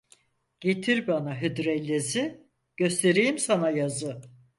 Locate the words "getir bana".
0.61-1.41